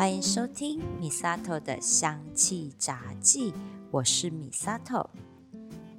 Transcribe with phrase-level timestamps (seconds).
[0.00, 3.52] 欢迎收听米萨头的香气杂记，
[3.90, 5.10] 我是米萨头。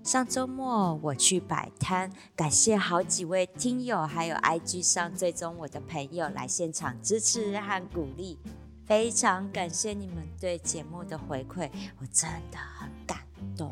[0.04, 8.40] 上周末我去摆摊，感谢好几位听友还有 IG 上追踪我的朋友来现场支持和鼓励，
[8.87, 13.20] 非常感谢你们对节目的回馈，我真的很感
[13.56, 13.72] 动。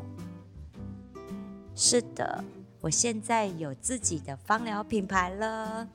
[1.74, 2.44] 是的，
[2.80, 5.88] 我现在有自己的芳疗品牌了，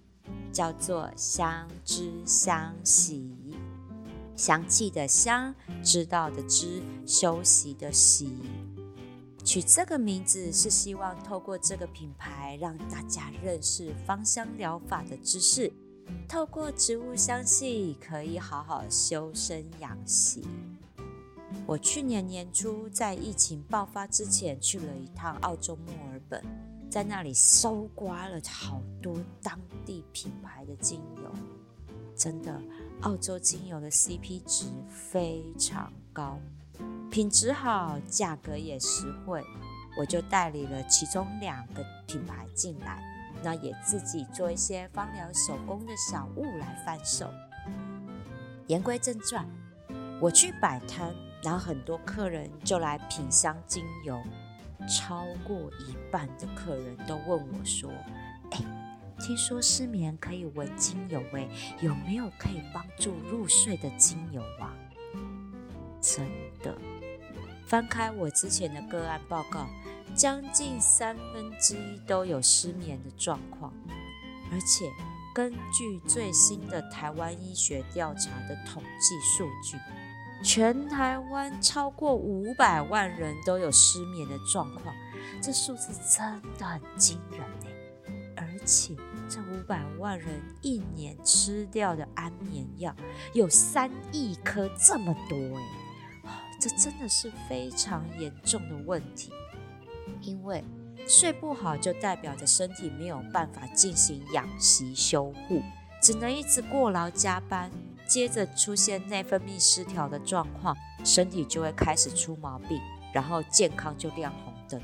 [0.51, 3.33] 叫做香知香喜。
[4.35, 5.53] 香气的香，
[5.83, 8.29] 知道的知，休息的息。
[9.43, 15.71] 取这个名字是希望透过这个品牌，让大家认识芳香疗法的知识。
[16.27, 20.43] 透过植物香气，可以好好修身养息。
[21.67, 26.43] 我去年年初在疫情爆发之前，去了一趟澳洲墨尔本，
[26.89, 31.31] 在那里搜刮了好多当地品牌的精油，
[32.15, 32.61] 真的。
[33.01, 36.39] 澳洲精油的 CP 值非常高，
[37.11, 39.43] 品质好，价格也实惠，
[39.99, 43.03] 我就代理了其中两个品牌进来，
[43.43, 47.29] 那也自己做一些芳疗手工的小物来贩售。
[48.67, 49.45] 言归正传，
[50.21, 54.19] 我去摆摊，然后很多客人就来品香精油，
[54.87, 57.91] 超过一半的客人都问我说
[58.51, 58.59] ：“哎。”
[59.19, 61.49] 听说失眠可以闻精油，诶，
[61.81, 64.73] 有没有可以帮助入睡的精油啊？
[66.01, 66.27] 真
[66.61, 66.77] 的，
[67.65, 69.65] 翻开我之前的个案报告，
[70.13, 73.73] 将近三分之一都有失眠的状况，
[74.51, 74.91] 而且
[75.33, 79.77] 根据最新的台湾医学调查的统计数据，
[80.43, 84.93] 全台湾超过五百万人都有失眠的状况，
[85.41, 87.71] 这数字真的很惊人诶。
[87.71, 87.74] 而
[88.65, 88.95] 且
[89.29, 92.95] 这五百万人一年吃掉的安眠药
[93.33, 99.31] 有三亿颗，这么多哎，这真的是非常严重的问题。
[100.21, 100.63] 因为
[101.07, 105.61] 睡不好，就代表着身体没有办法进行养息修护，
[106.01, 107.69] 只能一直过劳加班，
[108.07, 112.79] 接着出现内分泌失调的状况，身体就会开始出毛病，
[113.13, 114.81] 然后健康就亮红灯。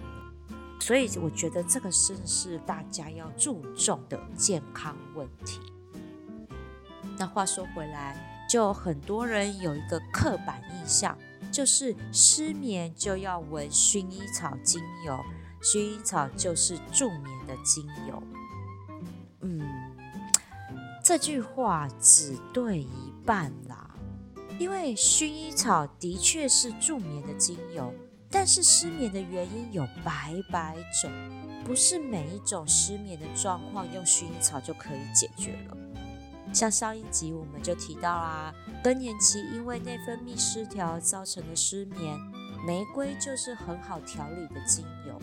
[0.82, 5.60] 所以我觉得这个是是大家要注重的健康问题。
[7.20, 8.18] 那话说回来，
[8.50, 11.16] 就很多人有一个刻板印象，
[11.52, 15.20] 就是失眠就要闻薰衣草精油，
[15.62, 18.24] 薰衣草就是助眠的精油。
[19.42, 19.62] 嗯，
[21.04, 23.96] 这句话只对一半啦，
[24.58, 27.94] 因为薰衣草的确是助眠的精油。
[28.32, 31.12] 但是失眠的原因有百百种，
[31.66, 35.78] 不是每一种失眠的状况用薰衣草就可以解决了。
[36.54, 42.18] 像上一集我们就提到啦，更年期因为内分泌失调造成的失眠，
[42.66, 45.22] 玫瑰就是很好调理的精油。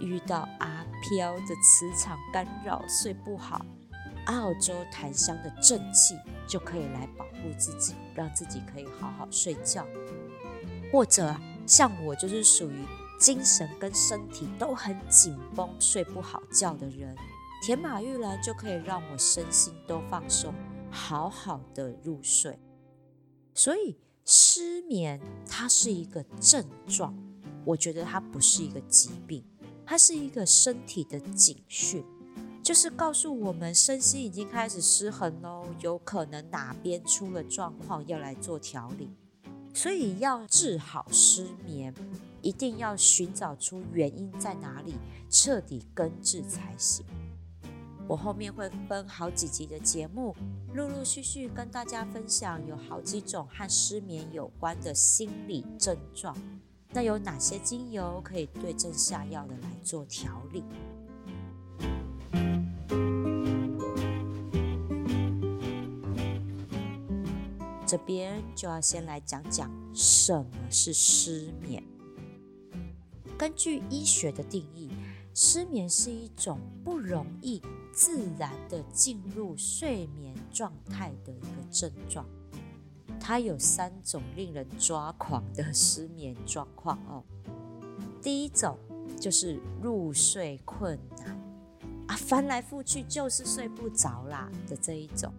[0.00, 3.64] 遇到阿飘的磁场干扰睡不好，
[4.26, 6.16] 澳洲檀香的正气
[6.46, 9.86] 就可以来保护自己，让自己可以好好睡觉，
[10.92, 11.34] 或者。
[11.66, 12.84] 像我就是属于
[13.18, 17.16] 精神跟身体都很紧绷、睡不好觉的人，
[17.62, 20.54] 甜马玉兰就可以让我身心都放松，
[20.90, 22.58] 好好的入睡。
[23.54, 27.16] 所以失眠它是一个症状，
[27.64, 29.42] 我觉得它不是一个疾病，
[29.84, 32.04] 它是一个身体的警讯，
[32.62, 39.10] 就是告诉我们身心已经开始失衡喽，有可能哪边出了状况，要来做调理。
[39.76, 41.92] 所以要治好失眠，
[42.40, 44.94] 一定要寻找出原因在哪里，
[45.28, 47.04] 彻底根治才行。
[48.08, 50.34] 我后面会分好几集的节目，
[50.72, 56.34] 陆陆续续跟大家分享有好几种和失眠有关的心理症状，
[56.92, 60.64] 那有哪些精油可以对症下药的来做调理？
[67.86, 71.82] 这边就要先来讲讲什么是失眠。
[73.38, 74.90] 根据医学的定义，
[75.34, 77.62] 失眠是一种不容易
[77.92, 82.26] 自然的进入睡眠状态的一个症状。
[83.20, 87.22] 它有三种令人抓狂的失眠状况哦。
[88.22, 88.78] 第一种
[89.20, 91.38] 就是入睡困难
[92.08, 95.32] 啊，翻来覆去就是睡不着啦的这一种。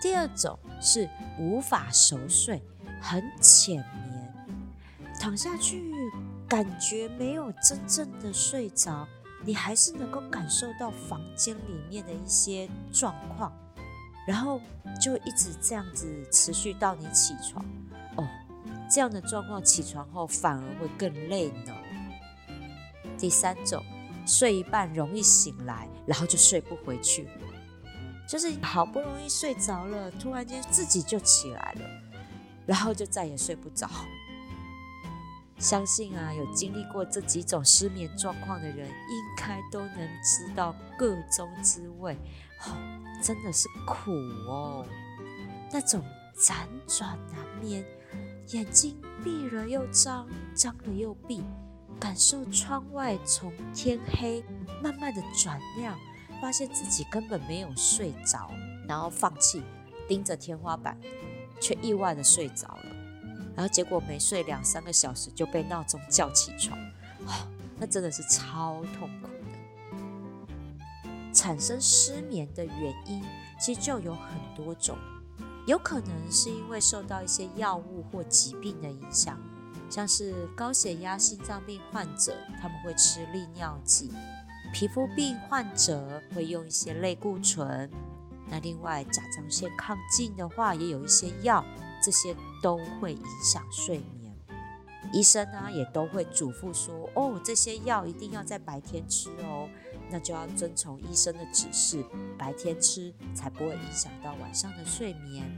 [0.00, 1.08] 第二种是
[1.38, 2.62] 无法熟睡，
[3.00, 3.76] 很浅
[4.08, 4.34] 眠，
[5.18, 5.92] 躺下去
[6.48, 9.06] 感觉没有真正的睡着，
[9.44, 13.52] 你还是能够感受到房间里面的一些状况，
[14.26, 14.60] 然后
[15.00, 17.64] 就一直这样子持续到你起床。
[18.16, 18.28] 哦，
[18.90, 21.74] 这样的状况起床后反而会更累呢。
[23.18, 23.82] 第三种，
[24.26, 27.26] 睡一半容易醒来，然后就睡不回去，
[28.28, 31.80] 就是好不容易睡着了，突然间自己就起来了，
[32.66, 33.88] 然后就再也睡不着。
[35.58, 42.14] 相信啊，有经历过这几种失眠状况的人，应该都能知道个中滋味。
[42.66, 42.76] 哦，
[43.22, 44.10] 真的是苦
[44.48, 44.84] 哦，
[45.72, 46.02] 那种
[46.36, 47.84] 辗转难眠，
[48.48, 51.42] 眼睛闭了又张，张了又闭，
[51.98, 54.44] 感受窗外从天黑
[54.82, 55.98] 慢慢的转亮，
[56.40, 58.50] 发现自己根本没有睡着，
[58.86, 59.62] 然后放弃，
[60.08, 60.96] 盯着天花板，
[61.60, 62.96] 却意外的睡着了。
[63.54, 66.78] 然后结果没睡两三个小时就被闹钟叫起床，
[67.78, 69.32] 那真的是超痛苦的。
[71.32, 73.22] 产生失眠的原因
[73.60, 74.96] 其实就有很多种，
[75.66, 79.38] 有可能是因为受到一些药物或疾病的影响，
[79.88, 84.10] 像是高血压、心脏病患者他们会吃利尿剂，
[84.72, 87.90] 皮肤病患者会用一些类固醇，
[88.48, 91.64] 那另外甲状腺亢进的话也有一些药。
[92.04, 94.32] 这些都会影响睡眠，
[95.12, 99.66] 医生呢也都会嘱咐说，哦，这些药一定要在白天吃哦，
[100.10, 102.04] 那就要遵从医生的指示，
[102.38, 105.50] 白天吃才不会影响到晚上的睡眠。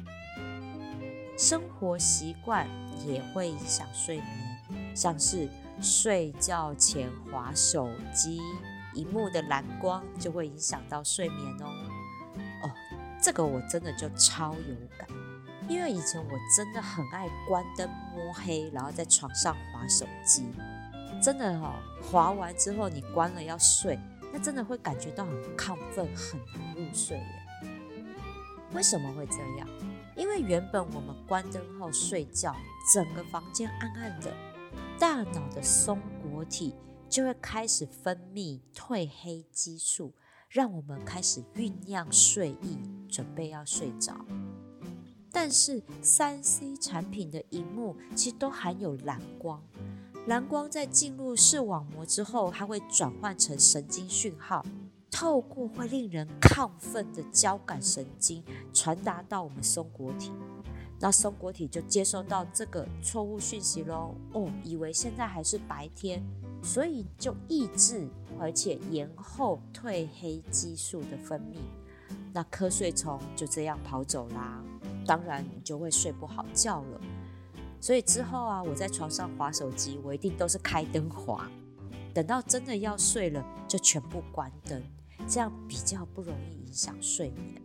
[1.36, 2.66] 生活习惯
[3.04, 5.48] 也会影响睡眠，像是
[5.82, 8.40] 睡觉前划手机，
[8.94, 11.66] 荧幕的蓝光就会影响到睡眠哦。
[12.62, 12.70] 哦，
[13.22, 15.08] 这个我真的就超有感。
[15.68, 20.46] 因为以前我真的很爱关灯摸黑，然后在床上划手机，
[21.22, 23.98] 真的哈，划完之后你关了要睡，
[24.32, 27.44] 那真的会感觉到很亢奋，很难入睡耶。
[28.72, 29.68] 为什么会这样？
[30.16, 32.56] 因为原本我们关灯后睡觉，
[32.94, 34.32] 整个房间暗暗的，
[34.98, 36.74] 大脑的松果体
[37.08, 40.12] 就会开始分泌褪黑激素，
[40.48, 42.78] 让我们开始酝酿睡意，
[43.08, 44.14] 准备要睡着。
[45.30, 49.62] 但是三 C 产品的荧幕其实都含有蓝光，
[50.26, 54.64] 蓝光在进入视网膜之后，它会转换成神经讯号，
[55.10, 60.32] 透过会令人亢奋的交感神经传达到我们松果体，
[61.00, 66.22] 那松果体就接收到这个错误讯息喽，哦，以为现在还是白天，
[66.62, 68.08] 所以就抑制
[68.40, 71.58] 而且延后褪黑激素的分泌，
[72.32, 74.62] 那瞌睡虫就这样跑走啦。
[75.06, 77.00] 当然，你就会睡不好觉了。
[77.80, 81.48] 所以之后啊，我在床上划手机，我一定都是开灯划。
[82.12, 84.82] 等到真的要睡了，就全部关灯，
[85.28, 87.62] 这样比较不容易影响睡眠。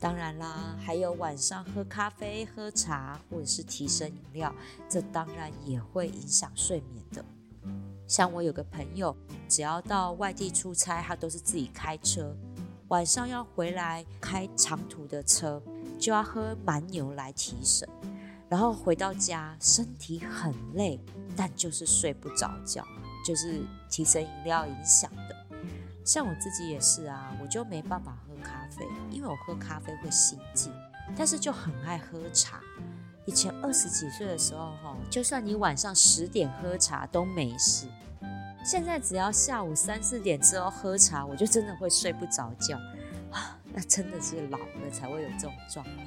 [0.00, 4.52] 当然啦，还有晚上喝咖啡、喝茶或者是提神饮料，
[4.88, 7.24] 这当然也会影响睡眠的。
[8.08, 9.14] 像我有个朋友，
[9.46, 12.34] 只要到外地出差，他都是自己开车，
[12.88, 15.62] 晚上要回来开长途的车。
[15.98, 17.86] 就要喝蛮牛来提神，
[18.48, 20.98] 然后回到家身体很累，
[21.36, 22.82] 但就是睡不着觉，
[23.22, 23.60] 就是
[23.90, 25.36] 提神饮料影响的。
[26.02, 28.16] 像我自己也是啊，我就没办法
[29.10, 30.70] 因为我喝咖啡会心悸，
[31.16, 32.60] 但是就很爱喝茶。
[33.26, 37.86] 以前二十几岁的时候，哈，就算你晚上十点喝茶都没事，
[38.64, 42.76] 现在只要下午三四点之后喝茶，我就真的会睡不着觉
[43.30, 43.58] 啊。
[43.72, 46.06] 那真的是老了才会有这种状况。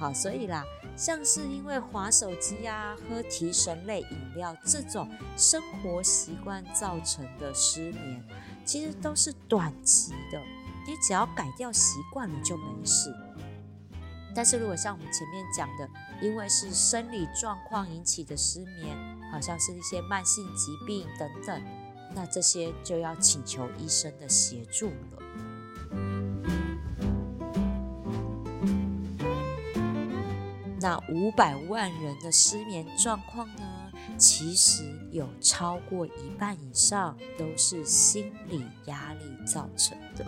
[0.00, 0.64] 好，所以啦，
[0.96, 8.24] 像是因为划手机啊、喝提神类饮料这种生活习惯造成的失眠，
[8.64, 10.40] 其实都是短期的，
[10.86, 13.14] 你只要改掉习惯了就没事。
[14.34, 15.88] 但是如果像我们前面讲的，
[16.22, 18.96] 因为是生理状况引起的失眠，
[19.32, 21.62] 好像是一些慢性疾病等等，
[22.14, 25.22] 那这些就要请求医生的协助了。
[30.80, 33.62] 那五百万人的失眠状况呢？
[34.16, 40.24] 其实有超过一半以上都是心理压力造成的。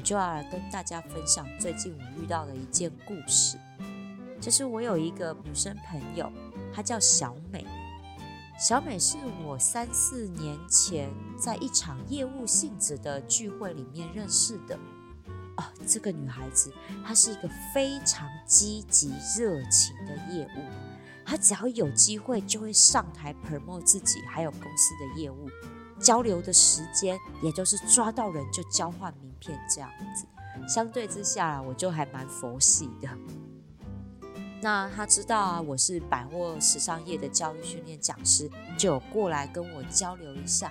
[0.00, 3.58] 我就要来跟大家分享最近我遇到的一件故事，
[4.40, 6.32] 就是我有一个女生朋友，
[6.72, 7.66] 她叫小美。
[8.58, 14.74] 小美是我三四年前在一场业务性质的聚会里面认识的。
[15.58, 16.72] 哦这个女孩子，
[17.06, 20.64] 她是一个非常积极热情的业务。
[21.26, 25.50] 她只要有机会，就会上台 promote 自己，还有公司的业务。
[26.00, 30.26] 交流的时间，也就是抓到人就交换名片这样子。
[30.66, 33.08] 相对之下，我就还蛮佛系的。
[34.62, 40.70] 那他知道啊，我是百货时尚业的教育训练讲师，就过来跟我交流一下。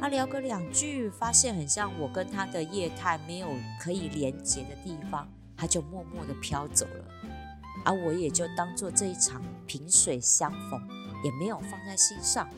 [0.00, 3.48] 他聊个两句，发现很像我跟他的业态没有
[3.80, 7.04] 可以连接的地方，他就默默的飘走了。
[7.84, 10.80] 而我也就当做这一场萍水相逢，
[11.22, 12.48] 也没有放在心上。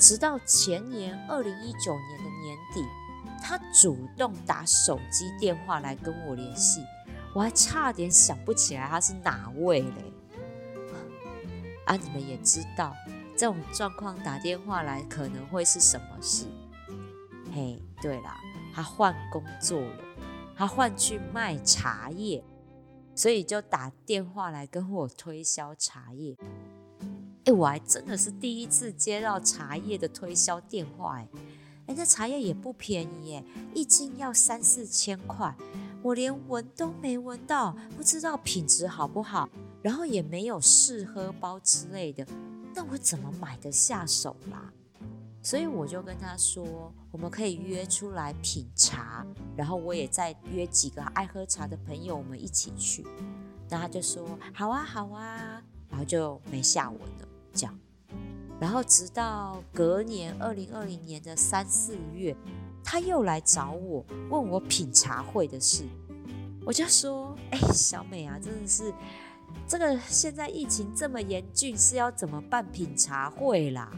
[0.00, 2.82] 直到前年二零一九年的年底，
[3.42, 6.82] 他主动打手机电话来跟我联系。
[7.34, 10.12] 我还差点想不起来他是哪位嘞！
[11.84, 12.96] 啊，你们也知道
[13.36, 16.46] 这种状况打电话来可能会是什么事？
[17.54, 18.40] 嘿，对啦，
[18.74, 19.96] 他换工作了，
[20.56, 22.42] 他换去卖茶叶，
[23.14, 26.36] 所以就打电话来跟我推销茶叶。
[27.44, 31.28] 哎，我还真的是第一次接到茶叶的推销电话，哎，
[31.86, 33.44] 哎，那茶叶也不便宜耶，
[33.74, 35.54] 一斤要三四千块。
[36.02, 39.48] 我连闻都没闻到，不知道品质好不好，
[39.82, 42.26] 然后也没有试喝包之类的，
[42.74, 44.72] 那我怎么买得下手啦？
[45.42, 53.06] 所以我就跟他说，我们可以约出来品茶，然后我也再约几个爱喝茶的朋友，我们一起去。
[53.68, 57.78] 那他就说好啊，好啊，然后就没下文了，这样。
[58.60, 62.36] 然后直到隔年二零二零年的三四月。
[62.82, 65.84] 他又来找我，问我品茶会的事，
[66.64, 68.92] 我就说：“哎，小美啊，真的是
[69.68, 73.92] 这个现在疫情这么严峻，是要怎么办品茶会啦？”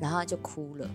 [0.00, 0.90] 然后他就哭了，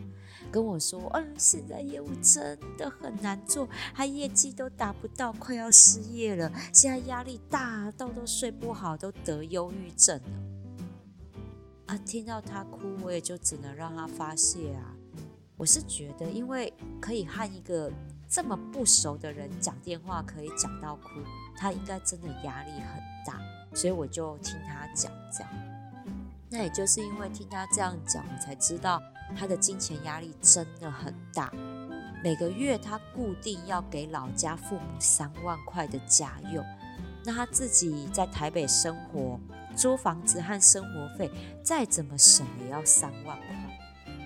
[0.52, 10.44] 跟我说：“嗯，现在业务真的很难做，他业绩都达不到，快要失业了，现在压力大到都睡不好，都得忧郁症了。”
[11.90, 14.94] 啊，听到他哭，我也就只能让他发泄啊。
[15.58, 17.92] 我是觉得，因为可以和一个
[18.30, 21.10] 这么不熟的人讲电话，可以讲到哭，
[21.58, 23.42] 他应该真的压力很大，
[23.74, 25.52] 所以我就听他讲这样。
[26.52, 29.02] 那也就是因为听他这样讲，我才知道
[29.36, 31.52] 他的金钱压力真的很大。
[32.24, 36.64] 每个月他固定要给老家父母三万块的家用，
[37.26, 39.40] 那他自己在台北生活，
[39.80, 41.32] 租房子和生活费
[41.64, 43.48] 再怎么省也要三万块。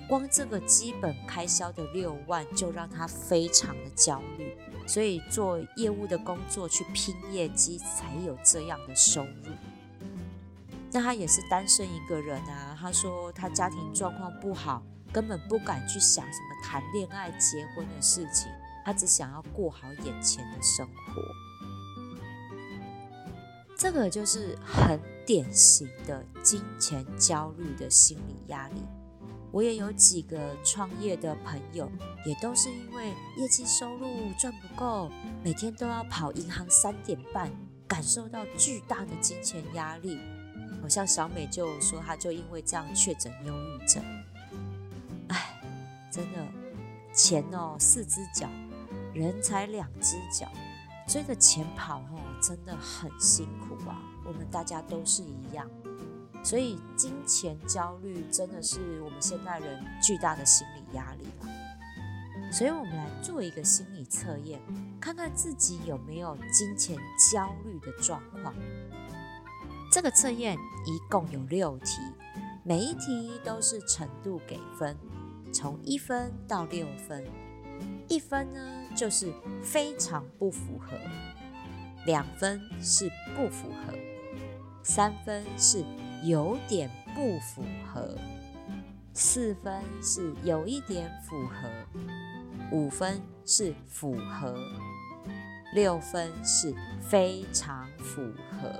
[0.09, 4.57] 光这个基本开销的六万就让他非常的焦虑，
[4.87, 9.51] 所以做业务的工作去拼业绩才有这样的收入。
[10.91, 18.51] 那他也是单身一个人啊，他说他家庭状况不好，根本不敢去想什么谈恋爱、结婚的事情，
[18.83, 21.21] 他只想要过好眼前的生活。
[23.77, 28.81] 这个就是很典型的金钱焦虑的心理压力。
[29.51, 31.87] 我也有几个创业的朋友，
[32.25, 35.11] 也都是因为业绩收入赚不够，
[35.43, 37.51] 每天都要跑银行三点半，
[37.87, 40.19] 感受到巨大的金钱压力。
[40.81, 44.03] 好像小美就说，她就因为这样确诊忧郁症。
[45.27, 45.61] 哎，
[46.11, 46.45] 真的，
[47.13, 48.49] 钱哦四只脚，
[49.13, 50.51] 人才两只脚，
[51.07, 54.01] 追着钱跑哦，真的很辛苦啊。
[54.25, 55.69] 我们大家都是一样。
[56.43, 62.51] 所以，金钱焦虑真的是我们现代人巨大的心理压力了。
[62.51, 64.59] 所以，我们来做一个心理测验，
[64.99, 66.97] 看看自己有没有金钱
[67.31, 68.53] 焦虑的状况。
[69.89, 72.01] 这个测验一共有六题，
[72.63, 74.97] 每一题都是程度给分，
[75.53, 77.23] 从一分到六分。
[78.09, 79.33] 一分呢，就是
[79.63, 80.95] 非常不符合；
[82.05, 83.93] 两分是不符合；
[84.83, 85.83] 三分是。
[86.25, 88.17] 有点不符合，
[89.13, 91.69] 四分是有一点符合，
[92.71, 94.55] 五分是符合，
[95.73, 98.71] 六分是非常符合。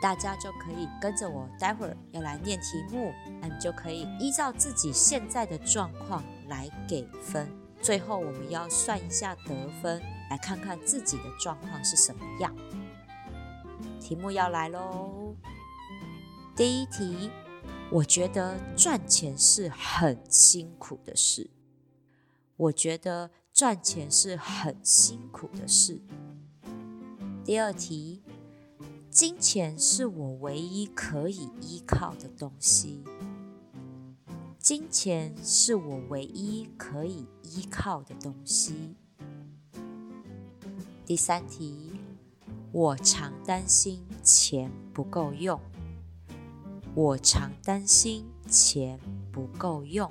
[0.00, 7.46] 大家就可以跟着我，待会儿要来念题目，那你就可以依照自己现在的状况来给分。
[7.84, 10.00] 最后我们要算一下得分，
[10.30, 12.50] 来看看自己的状况是什么样。
[14.00, 15.36] 题目要来喽！
[16.56, 17.30] 第一题，
[17.90, 21.50] 我觉得赚钱是很辛苦的事。
[22.56, 26.00] 我觉得赚钱是很辛苦的事。
[27.44, 28.22] 第二题，
[29.10, 33.04] 金钱是我唯一可以依靠的东西。
[34.64, 38.96] 金钱是我唯一可以依靠的东西。
[41.04, 41.92] 第三题，
[42.72, 45.60] 我常担心钱不够用。
[46.94, 48.98] 我常担心钱
[49.30, 50.10] 不够用。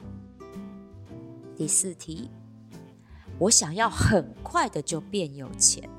[1.57, 2.29] 第四题，
[3.39, 5.89] 我想要很快的就变有钱。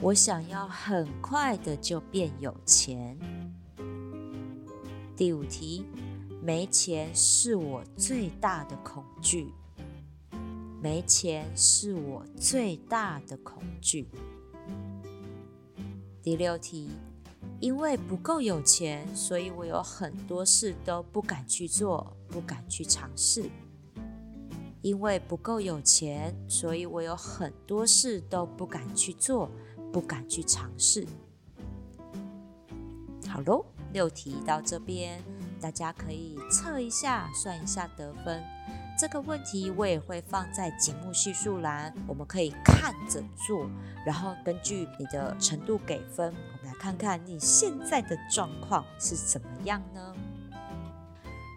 [0.00, 3.18] 我想要很快的就变有钱。
[5.16, 5.84] 第五题，
[6.46, 9.52] 没钱是我最大的恐惧。
[10.80, 14.06] 没钱是我最大的恐惧。
[16.22, 16.90] 第六题，
[17.58, 23.50] 因为不够有钱，所以我有很多事都不敢去做，不敢去尝试。
[24.82, 29.50] 因为不够有钱，所以我有很多事都不敢去做。
[29.92, 31.06] 不敢去尝试。
[33.26, 35.22] 好喽，六题到这边，
[35.60, 38.42] 大家可以测一下，算一下得分。
[38.98, 43.68] 这个问题我也会放在节目叙述栏，我们可以看着做，
[44.06, 46.28] 然后根据你的程度给分。
[46.28, 50.14] 我们来看看你现在的状况是怎么样呢？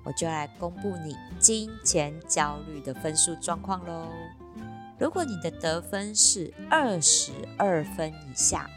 [0.04, 4.08] 我就来公布你金钱焦虑的分数状况喽。
[4.98, 8.70] 如果你的得分是二十二分以下，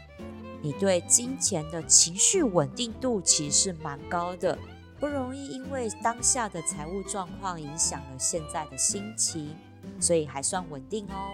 [0.61, 4.57] 你对金钱的情绪稳定度其实是蛮高的，
[5.03, 9.53] 不容易因为当下的财务状况影响了现在的心情，
[9.99, 11.27] 所以还算稳定哦。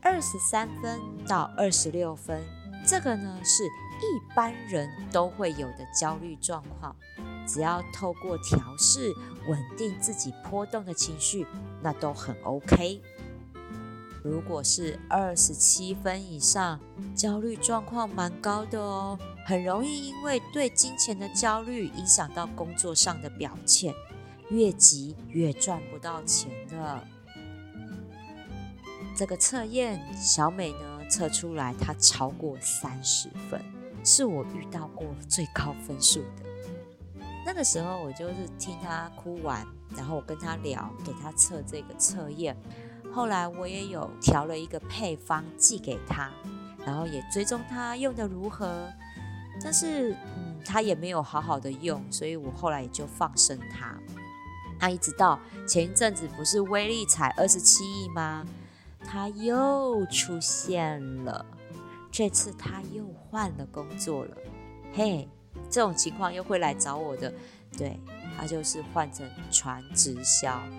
[0.00, 2.42] 二十三分到二十六分，
[2.86, 6.96] 这个呢是一般人都会有的焦虑状况，
[7.46, 9.12] 只要透过调试
[9.46, 11.46] 稳定自己波动的情绪，
[11.82, 13.02] 那都很 OK。
[14.22, 16.78] 如果是二十七分以上，
[17.14, 23.94] 焦虑状况蛮高的哦，很容易因为对金钱的焦虑影响到工作上的表现，
[24.50, 27.02] 越急越赚不到钱的。
[29.16, 33.58] 这个测验，小美呢测出来她超过三十分，
[34.04, 37.24] 是我遇到过最高分数的。
[37.46, 42.54] 那个时候我就是听她哭完，然后我跟她聊，给她测这个测验。
[43.12, 46.30] 后来我也有调了一个配方寄给他，
[46.86, 48.88] 然后也追踪他用的如何，
[49.62, 53.94] 但是嗯，他也没有好好的用，所以我后来也就放生他。
[54.78, 58.46] 他一直到前一阵子不是威力彩二十七亿吗？
[59.04, 61.44] 他又出现了，
[62.10, 64.36] 这次他又换了工作了。
[64.92, 65.28] 嘿，
[65.68, 67.32] 这种情况又会来找我的，
[67.76, 67.98] 对
[68.38, 70.70] 他就是换成传直销啊。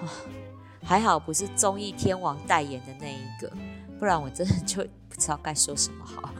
[0.84, 3.50] 还好不是综艺天王代言的那一个，
[3.98, 6.30] 不然我真的就不知道该说什么好。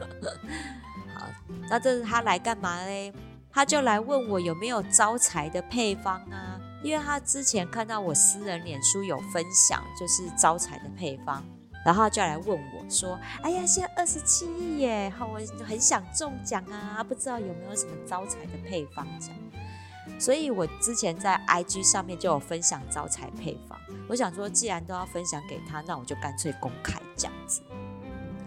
[1.15, 1.27] 好，
[1.69, 3.11] 那这是他来干嘛嘞？
[3.51, 11.41] 他就来问我有没有招财的配方啊，因为他之前看到我私人脸书有分享，就是招财的配方，
[11.85, 19.37] 然后就来问我说：“哎呀，现在二十七亿耶，好，我很想中奖啊，不知道有没有什么招财的配方这样。”
[20.19, 27.61] 所以我之前在 IG 上面就有分享招财配方，我想说既然都要分享给他，那我就干脆公开这样子。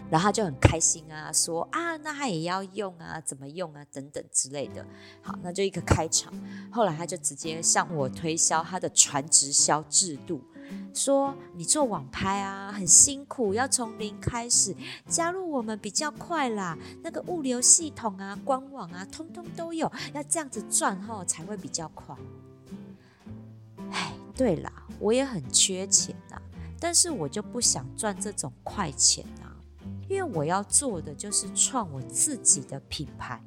[0.09, 4.83] 然后他就很开心啊，说啊，那他也要用啊，怎么用啊，等等之类的。
[5.21, 6.33] 好，那就一个开场。
[6.71, 10.41] 后来他就直接向我推销他的传直销制度。
[10.93, 14.75] 说你做网拍啊，很辛苦，要从零开始，
[15.07, 16.77] 加入我们比较快啦。
[17.03, 22.15] 那个物流系统啊、官网啊，通通都有，要这样子赚后才会比较快。
[23.91, 26.41] 哎，对啦，我也很缺钱呐，
[26.79, 29.55] 但是我就不想赚这种快钱啊，
[30.07, 33.41] 因为我要做的就是创我自己的品牌，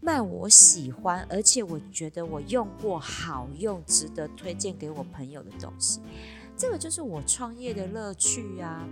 [0.00, 6.00] 卖我喜欢，而且我觉得我用过好用、值得推荐给我朋友的东西。
[6.58, 8.84] 这个就是我创业的乐趣呀！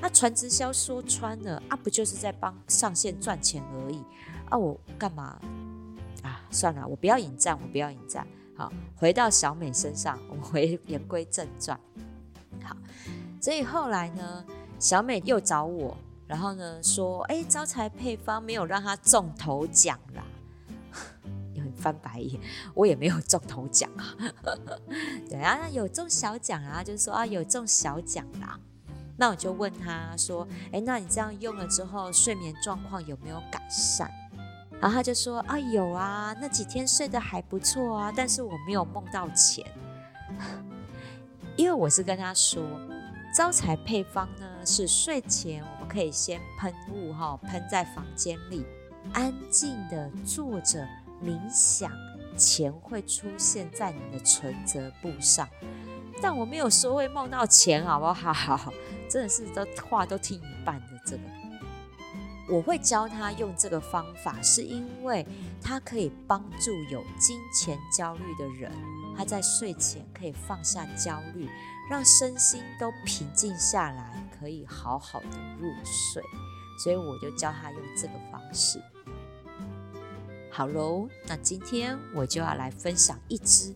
[0.00, 4.02] 那传直销说穿了啊，不就是在帮上线赚钱而已
[4.50, 4.58] 啊？
[4.58, 5.38] 我干嘛
[6.24, 6.42] 啊？
[6.50, 8.26] 算了，我不要引战，我不要引战。
[8.56, 11.78] 好，回到小美身上，我回言归正传。
[12.64, 12.76] 好，
[13.40, 14.44] 所以后来呢，
[14.80, 20.24] 小美又找我，然后呢说：“哎，招财配方没有让她中头奖啦。”
[21.82, 22.40] 翻白眼，
[22.74, 24.14] 我也没有中头奖啊。
[25.28, 28.58] 对啊，有中小奖啊，就是说啊，有中小奖啦。
[29.16, 34.10] 那我就问他说：“哎，那你这样用了之后，睡眠状况有没有改善？”
[34.80, 39.64] 然后他就说：“啊，有啊，那几天睡得还不错啊，但是我没有梦到钱。
[41.56, 42.64] 因为我是跟他说，
[43.36, 48.64] 招财配方呢是睡前我们可以先喷雾哈，喷在房间里，
[49.12, 50.88] 安静的坐着。”
[51.22, 51.90] 冥想，
[52.36, 55.48] 钱会出现在你的存折簿上，
[56.20, 58.72] 但我没有说会梦到钱，好不好？
[59.08, 61.22] 真的是都话都听一半的这个。
[62.48, 65.24] 我会教他用这个方法，是因为
[65.62, 68.70] 它可以帮助有金钱焦虑的人
[69.16, 71.48] 他在睡前可以放下焦虑，
[71.88, 75.26] 让身心都平静下来，可以好好的
[75.60, 76.22] 入睡。
[76.82, 78.82] 所以我就教他用这个方式。
[80.54, 83.74] 好喽，那今天我就要来分享一支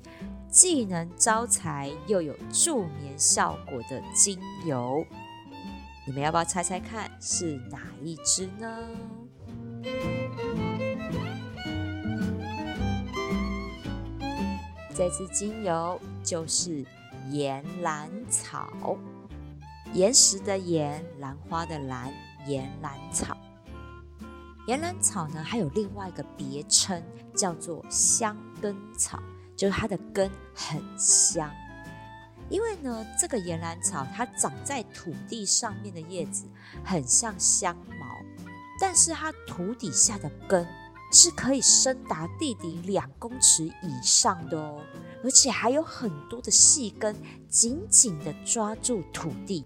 [0.50, 5.02] 既能招财又有助眠效果的精油。
[6.06, 8.86] 你们要不要猜猜看是哪一支呢？
[14.94, 16.84] 这支精油就是
[17.30, 18.98] 岩兰草，
[19.94, 22.12] 岩石的岩，兰花的兰，
[22.46, 23.34] 岩兰草。
[24.66, 27.00] 岩兰草呢，还有另外一个别称，
[27.37, 29.22] 叫做香根草，
[29.57, 31.48] 就是它的根很香。
[32.48, 36.46] 因为呢，这个岩兰草它长在土地上面的叶子
[36.85, 38.07] 很像香茅，
[38.81, 40.66] 但是它土底下的根
[41.12, 44.83] 是可以深达地底两公尺以上的哦，
[45.22, 47.14] 而且还有很多的细根
[47.48, 49.64] 紧紧的抓住土地。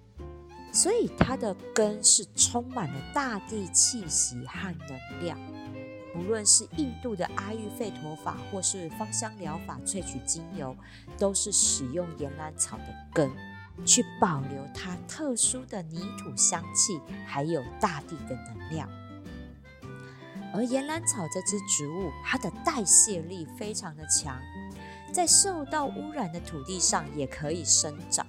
[0.73, 5.39] 所以它的根是充满了大地气息和能量。
[6.15, 10.77] 无论是印度的阿育吠陀法，或是芳香疗法萃取精油，
[11.17, 13.31] 都是使用岩兰草的根，
[13.87, 18.89] 去保留它特殊的泥土香气，还有大地的能量。
[20.53, 24.37] 而岩兰草这支植物，它的代谢力非常的强，
[25.13, 28.27] 在受到污染的土地上也可以生长。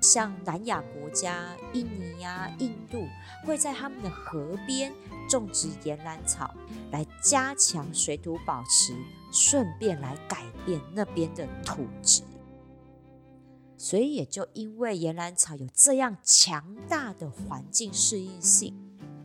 [0.00, 3.06] 像南亚国家，印尼呀、印度，
[3.44, 4.92] 会在他们的河边
[5.28, 6.54] 种植岩兰草，
[6.92, 8.94] 来加强水土保持，
[9.32, 12.22] 顺便来改变那边的土质。
[13.76, 18.74] 所以也就因为岩兰草有这样强大的环境适应性，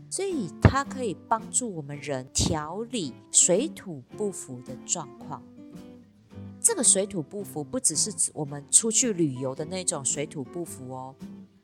[0.09, 5.43] 所以它可以帮助我们人调理水土不服的状况。
[6.63, 11.13] 这个水土不服不只是指我们出去旅游的那种水土不服哦，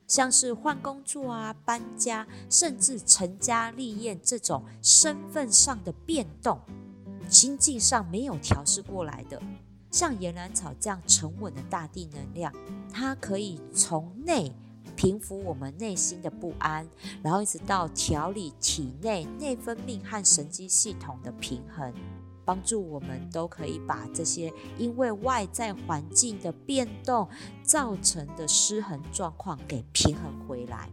[0.06, 6.60] 像是换工作啊、搬家，甚至成家立业这种身份上的变动，
[7.30, 9.40] 心境上没有调试过来的，
[9.90, 12.52] 像岩兰草这样沉稳的大地能量，
[12.92, 14.52] 它可以从内
[14.96, 16.86] 平复我们内心的不安，
[17.22, 21.90] 然后一直到调理体内内分泌和神经系统的平衡。
[22.50, 27.28] 帮助我们都可以把这些因为外在环境的变动
[27.62, 30.90] 造成的失衡状况给平衡回来，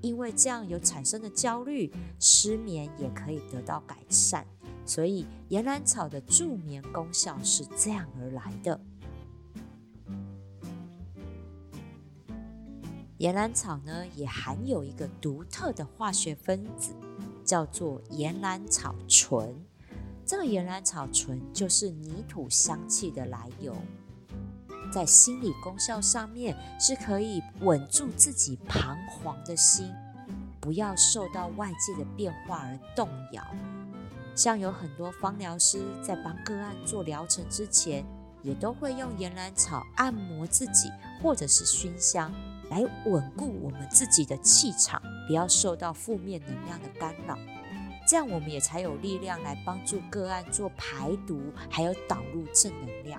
[0.00, 4.46] 因为这样有产生的焦虑、失眠也可以得到改善。
[4.86, 8.80] 所以岩兰草的助眠功效是这样而来的。
[13.18, 16.92] 岩兰草呢，也含有一个独特的化学分子，
[17.44, 19.52] 叫做岩兰草醇。
[20.24, 23.76] 这个岩兰草醇就是泥土香气的来由，
[24.92, 29.92] 在心理功效上面是可以稳住自己彷徨的心，
[30.60, 33.44] 不要受到外界的变化而动摇。
[34.34, 38.04] 像有很多芳疗师在帮个案做疗程之前，
[38.42, 40.88] 也都会用岩兰草按摩自己，
[41.20, 42.32] 或者是熏香，
[42.70, 47.36] 来稳固我们自己的气场，不要受到负面能量的干扰。
[48.12, 53.18] 这样我们也才有力量来帮助个案做排毒，还有导入正能量。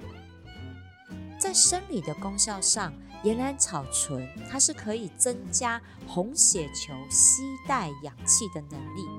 [1.40, 9.10] 在生理的功效上，岩兰草醇它是可以增加红血球吸带氧气的能力。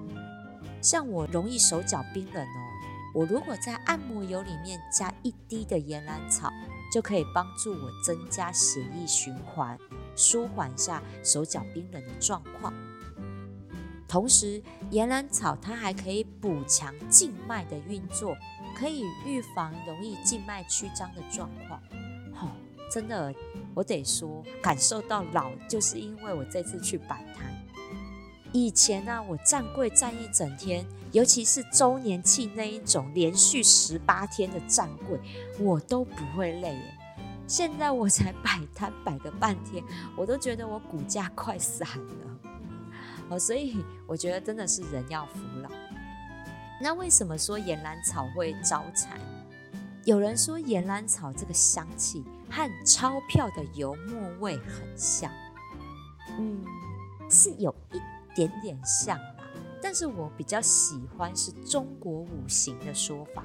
[0.81, 2.61] 像我容易手脚冰冷哦，
[3.13, 6.53] 我如果在按摩油里面加一滴的岩兰草，
[6.93, 9.77] 就可以帮助我增加血液循环，
[10.15, 12.73] 舒缓一下手脚冰冷的状况。
[14.07, 18.37] 同时，岩兰草它还可以补强静脉的运作，
[18.77, 21.81] 可以预防容易静脉曲张的状况。
[22.33, 22.51] 好，
[22.91, 23.35] 真的，
[23.75, 27.53] 我得说，感受到老，就是因为我这次去摆摊。
[28.53, 35.19] 以前呢，我站柜站一整天，尤其是周年庆那一种连续十八天的站柜，
[35.59, 36.95] 我都不会累耶。
[37.49, 39.83] 现在我才摆摊摆个半天，
[40.17, 42.34] 我都觉得我骨架快散了。
[43.31, 45.71] 哦，所以我觉得真的是人要服老。
[46.81, 49.19] 那为什么说岩兰草会招财？
[50.05, 55.33] 有人说岩兰草这个香气和钞票的油墨味很像，
[56.39, 56.63] 嗯，
[57.31, 58.01] 是有一
[58.35, 59.35] 点点像啦。
[59.81, 63.45] 但是我比较喜欢是中国五行的说法，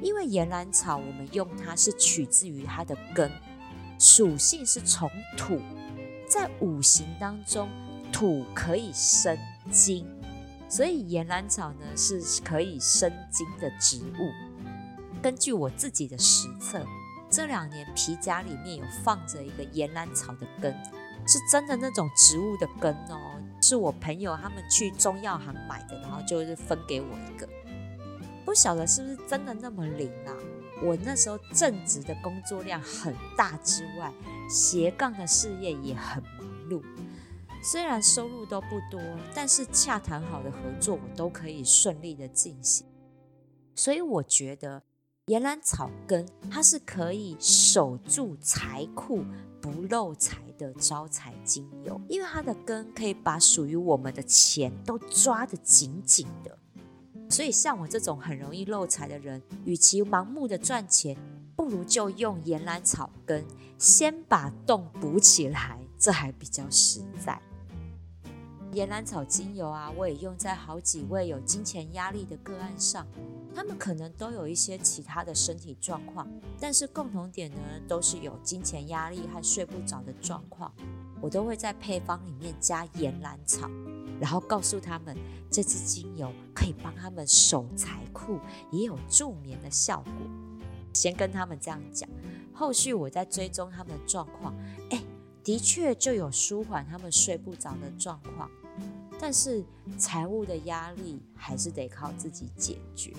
[0.00, 3.30] 因为岩兰草我们用它是取自于它的根，
[3.98, 5.60] 属性是从土，
[6.26, 7.68] 在五行当中。
[8.12, 9.36] 土可以生
[9.70, 10.06] 金，
[10.68, 14.30] 所以岩兰草呢是可以生金的植物。
[15.22, 16.84] 根据我自己的实测，
[17.30, 20.72] 这两年皮夹里面有放着一个岩兰草的根，
[21.26, 23.18] 是真的那种植物的根哦，
[23.60, 27.48] 是我朋友他们去中药行买的，然后就是分给我一个。
[28.44, 30.34] 不晓得是不是真的那么灵啊？
[30.82, 34.10] 我那时候正职的工作量很大之外，
[34.48, 36.82] 斜杠的事业也很忙碌。
[37.62, 39.00] 虽然收入都不多，
[39.34, 42.86] 但是洽谈好的合作我都可以顺利的进行。
[43.74, 44.82] 所以我觉得
[45.26, 49.24] 岩兰草根它是可以守住财库
[49.60, 56.58] 不漏财的招财精油，因为它的根可以把属于我们的钱都抓得紧紧的。
[57.28, 61.16] 所以像我这种很容易漏财的人，与其盲目的赚钱，
[61.54, 63.44] 不如就用岩兰草根
[63.78, 67.40] 先把洞补起来，这还比较实在。
[68.72, 73.04] 岩兰草精油啊，我也用在好几位有金钱压力的个案上，
[73.54, 76.28] 他们可能都有一些其他的身体状况，
[76.60, 80.72] 但是共同点呢，都是有金钱压力和睡不着的状况。
[81.20, 83.68] 我都会在配方里面加岩兰草，
[84.20, 85.16] 然后告诉他们，
[85.50, 88.38] 这支精油可以帮他们守财库，
[88.70, 90.12] 也有助眠的效果。
[90.94, 92.08] 先跟他们这样讲，
[92.54, 94.54] 后续我再追踪他们的状况，
[94.90, 95.02] 哎，
[95.42, 98.48] 的确就有舒缓他们睡不着的状况。
[99.20, 99.62] 但是
[99.98, 103.14] 财务的压力还是得靠自己解决。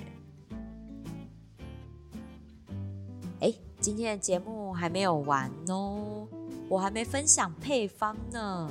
[3.40, 6.28] 哎，今天的节目还没有完哦，
[6.68, 8.68] 我还没分享配方呢。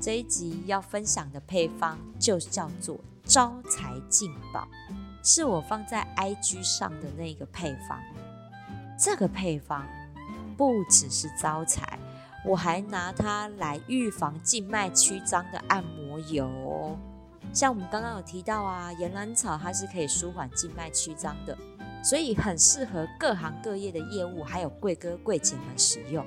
[0.00, 4.66] 这一集要分享的配方就叫做招财进宝，
[5.22, 8.00] 是我放在 IG 上的那个配方。
[8.98, 9.86] 这个配方
[10.56, 11.96] 不只是招财。
[12.44, 16.96] 我还拿它来预防静脉曲张的按摩油，
[17.54, 21.56] 像我们刚刚有提到啊，岩兰草它是可以舒缓静脉曲张的，
[22.02, 26.22] 所以很适合各行各业的业务还有贵哥贵姐们使用，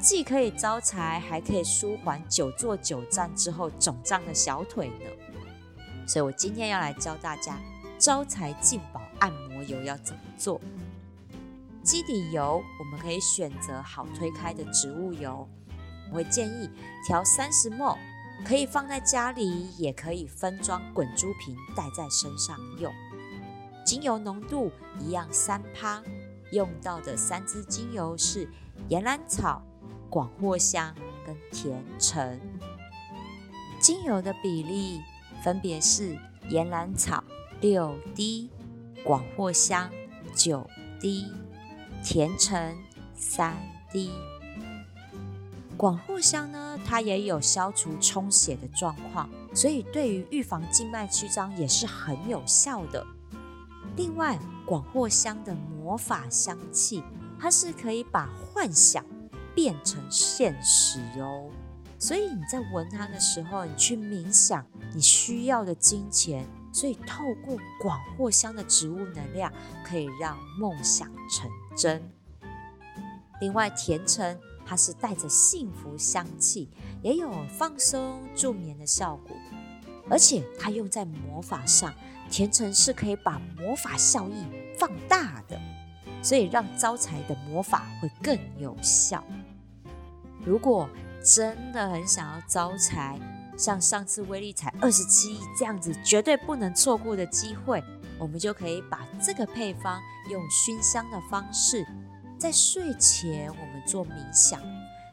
[0.00, 6.06] 既可以招财，还可以舒缓久坐久站之后肿胀的小腿呢。
[6.08, 7.56] 所以我今天要来教大家
[7.98, 10.60] 招财进宝按摩油要怎么做。
[11.82, 15.48] 基底油我们可以选择好推开的植物油，
[16.10, 16.70] 我会建议
[17.06, 17.98] 调三十 ml，
[18.44, 22.92] 可以放在家里，也可以分装滚珠瓶带在身上用。
[23.84, 26.00] 精油浓度一样三趴，
[26.52, 28.48] 用到的三支精油是
[28.88, 29.60] 岩兰草、
[30.08, 30.94] 广藿香
[31.26, 32.38] 跟甜橙。
[33.80, 35.00] 精油的比例
[35.42, 36.16] 分别是
[36.48, 37.24] 岩兰草
[37.60, 38.48] 六滴，
[39.04, 39.90] 广藿香
[40.32, 40.64] 九
[41.00, 41.26] 滴。
[42.02, 42.76] 甜橙
[43.14, 43.56] 三
[43.92, 44.10] 滴，
[45.76, 53.06] 广藿香呢，它也有消除充血的状况，所以对于预防静脉曲张也是很有效的。
[53.96, 54.36] 另外，
[54.66, 57.04] 广藿香的魔法香气，
[57.38, 59.04] 它是可以把幻想
[59.54, 61.48] 变成现实哦。
[62.00, 66.48] 所以你在闻它的时候，你去冥想你需要的金钱。
[66.72, 69.52] 所以，透过广藿香的植物能量，
[69.84, 72.02] 可以让梦想成真。
[73.40, 76.70] 另外，甜橙它是带着幸福香气，
[77.02, 79.36] 也有放松助眠的效果。
[80.08, 81.92] 而且，它用在魔法上，
[82.30, 84.46] 甜橙是可以把魔法效益
[84.78, 85.60] 放大的，
[86.22, 89.22] 所以让招财的魔法会更有效。
[90.44, 90.88] 如果
[91.22, 93.18] 真的很想要招财，
[93.62, 97.80] 像上次威力才二十七亿这样子，绝对不能错过的机会，
[98.18, 101.86] 我们就可以把这个配方用熏香的方式，
[102.36, 104.60] 在睡前我们做冥想，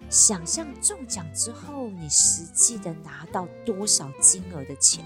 [0.09, 5.05] 想象中奖之后你实际的拿到多少金额的钱，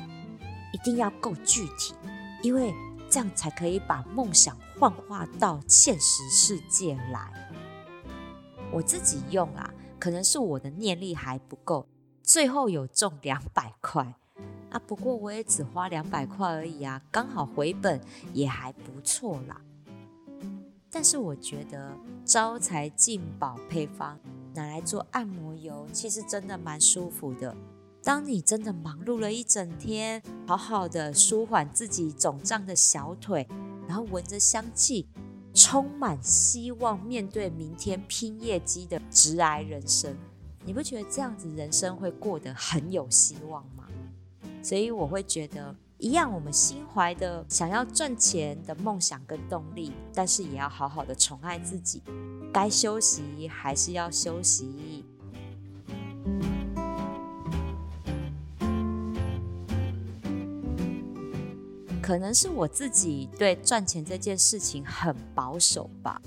[0.71, 1.93] 一定要够具体，
[2.41, 2.73] 因为
[3.09, 7.29] 这样才可以把梦想幻化到现实世界来。
[8.71, 11.85] 我自己用啊，可能是我的念力还不够。
[12.23, 14.15] 最后有中两百块
[14.69, 17.99] 啊，不过我也只花两百块而已啊，刚好回本
[18.33, 19.61] 也还不错啦。
[20.89, 21.91] 但是我觉得
[22.23, 24.17] 招财进宝配方
[24.55, 27.53] 拿来做按摩油，其实真的蛮舒服的。
[28.01, 33.45] 当你真的忙碌了一整天，好好的舒缓自己肿胀的小腿，
[33.85, 35.07] 然后闻着香气，
[35.53, 40.17] 充满希望面对明天拼业绩的直癌人生。
[40.65, 43.85] 你不觉得这样子人生会过得很有希望吗？
[44.63, 52.01] 所以我会觉得，一样我们心怀的想要赚钱的梦想跟动力，但是也要好好的宠爱自己，
[52.53, 55.05] 该休息还是要休息。
[62.01, 66.21] 可能是我自己对赚钱这件事情很保守吧。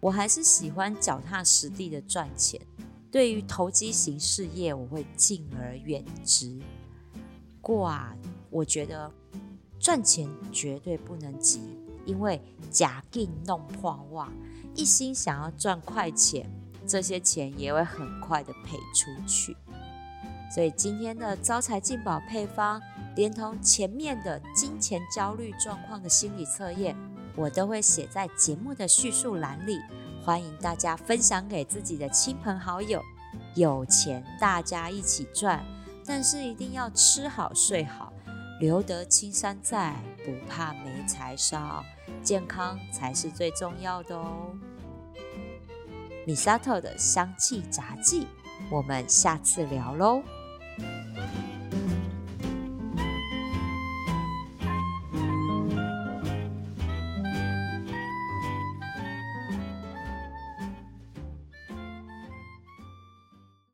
[0.00, 2.60] 我还是喜欢脚踏实地的赚钱。
[3.10, 6.58] 对于投机型事业，我会敬而远之。
[7.60, 8.16] 过啊，
[8.50, 9.10] 我觉得
[9.78, 11.60] 赚钱绝对不能急，
[12.06, 14.32] 因为假劲弄破袜，
[14.74, 16.48] 一心想要赚快钱，
[16.86, 19.56] 这些钱也会很快的赔出去。
[20.54, 22.80] 所以今天的招财进宝配方，
[23.14, 26.96] 连同前面的金钱焦虑状况的心理测验，
[27.36, 29.78] 我都会写在节目的叙述栏里，
[30.22, 33.02] 欢迎大家分享给自己的亲朋好友。
[33.54, 35.64] 有钱大家一起赚，
[36.04, 38.12] 但是一定要吃好睡好，
[38.60, 41.82] 留得青山在，不怕没柴烧，
[42.22, 44.50] 健康才是最重要的哦。
[46.26, 48.26] 米沙特的香气杂技，
[48.70, 50.22] 我们下次聊喽。